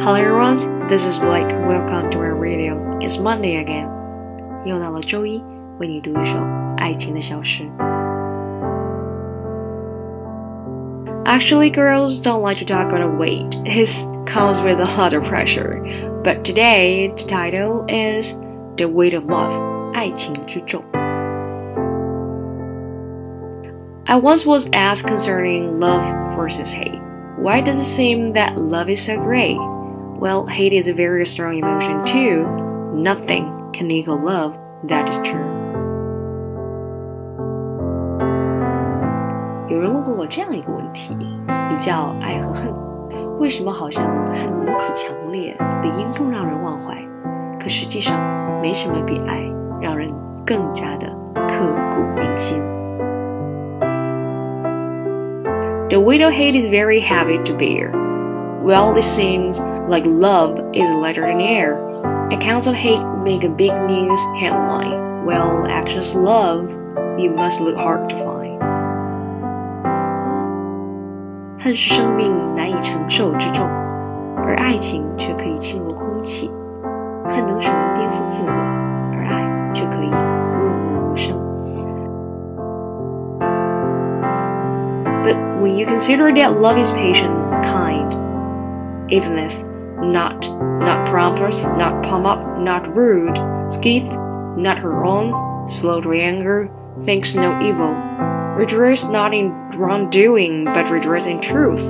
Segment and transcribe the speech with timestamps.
[0.00, 1.48] Hello everyone, this is Blake.
[1.66, 2.98] Welcome to our radio.
[3.02, 3.90] It's Monday again.
[4.64, 5.44] 又到了周一，
[5.78, 6.38] 为你读一首
[6.78, 7.64] 爱情的小诗。
[11.26, 13.54] Actually, girls don't like to talk about weight.
[13.66, 13.90] It
[14.24, 15.82] comes with a lot of pressure.
[16.24, 18.32] But today, the title is
[18.78, 19.92] The Weight of Love.
[19.92, 20.82] 爱情之重。
[24.06, 26.02] I once was asked concerning love
[26.34, 27.02] versus hate.
[27.38, 29.58] Why does it seem that love is so great?
[30.20, 32.46] Well, hate is a very strong emotion too.
[32.94, 34.54] Nothing can equal love,
[34.88, 35.44] that is true.
[39.68, 41.14] 有人问过我这样一个问题，
[41.68, 42.72] 比较爱和恨，
[43.38, 46.96] 为什么好像恨如此强烈，理应更让人忘怀？
[47.60, 48.18] 可实际上，
[48.62, 49.42] 没什么比爱
[49.80, 50.10] 让人
[50.46, 52.58] 更加的刻骨铭心。
[55.88, 57.92] The weight of hate is very heavy to bear.
[58.64, 61.76] Well, it seems like love is lighter than air.
[62.30, 65.24] Accounts of hate make a big news headline.
[65.24, 66.68] Well, actions love,
[67.18, 68.56] you must look hard to find.
[71.58, 73.66] 恨是生命难以承受之重，
[74.36, 76.50] 而爱情却可以轻如空气。
[77.28, 78.50] 恨能使人颠覆自我，
[79.12, 81.36] 而爱却可以润物无声。
[85.24, 87.32] But when you consider that love is patient,
[87.64, 88.14] kind,
[89.08, 89.52] even if
[90.00, 93.36] not not pompous, not pump up, not rude,
[93.70, 94.08] skeeth,
[94.56, 96.70] not her own, slow to anger,
[97.02, 97.94] thinks no evil,
[98.56, 101.82] rejoice not in wrongdoing, but rejoice in truth,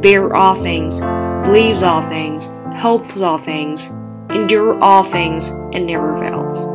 [0.00, 1.00] bear all things,
[1.44, 3.94] believes all things, hopes all things,
[4.30, 6.68] endure all things, and never fails.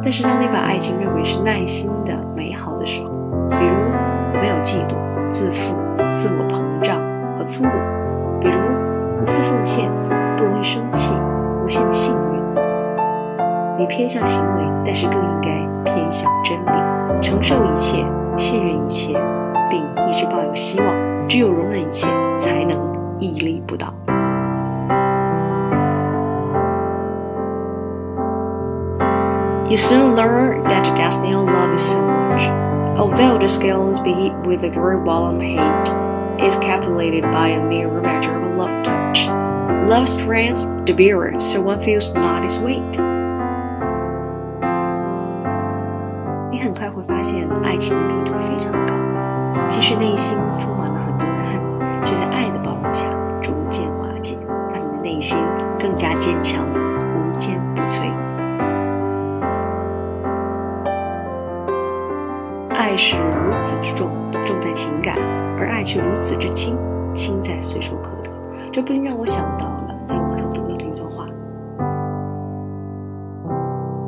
[0.00, 2.51] 但是，当你把爱情认为是耐心的、美
[13.82, 15.48] 你偏向行为，但是更应该
[15.84, 18.04] 偏向真理，承受一切，
[18.36, 19.18] 信任一切，
[19.70, 20.88] 并一直抱有希望。
[21.28, 22.78] 只有容忍一切，才能
[23.18, 23.92] 屹立不倒。
[29.68, 32.50] You soon learn that the destiny of love is so much.
[32.96, 35.92] Although the scales be with a great wall of hate
[36.40, 39.28] is calculated by a mere measure of love touch.
[39.86, 43.11] Love strengthens the bearer so one feels not its weight.
[46.63, 48.95] 很快会发现，爱情的密度非常高，
[49.67, 53.05] 即使内心充满了很多的恨，却在爱的包容下
[53.41, 54.37] 逐渐化解，
[54.73, 55.37] 让你的内心
[55.77, 58.09] 更加坚强，无坚不摧。
[62.69, 64.09] 爱是如此之重，
[64.45, 65.17] 重在情感，
[65.59, 66.77] 而爱却如此之轻，
[67.13, 68.31] 轻在随手可得。
[68.71, 69.65] 这不禁让我想到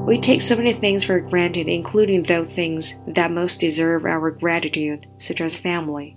[0.06, 5.06] ：We take so many things for granted, including those things that most deserve our gratitude,
[5.18, 6.16] such as family.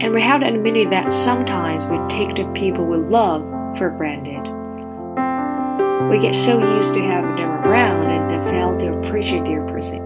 [0.00, 3.42] And we have to admit that sometimes we take the people we love
[3.78, 4.42] for granted.
[6.10, 10.02] We get so used to having them around and then fail to appreciate their presence.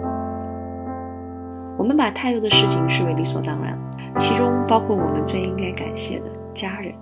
[1.76, 3.76] 我们把太多的事情视为理所当然，
[4.19, 6.94] 其中包括我们最应该感谢的家人。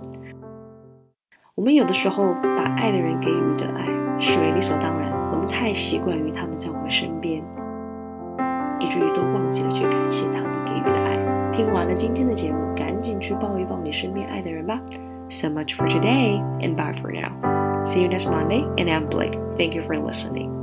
[1.55, 3.85] 我们有的时候把爱的人给予的爱
[4.19, 7.42] 视为理所当然， 我们太习惯于他们在我们身边，
[8.78, 11.50] 以至于都忘记了去感谢他们给予的爱。
[11.50, 14.78] 听完了今天的节目，赶紧去抱一抱你身边爱的人吧。
[15.28, 17.32] So much for today, and bye for now.
[17.84, 19.38] See you next Monday, and I'm Blake.
[19.56, 20.61] Thank you for listening.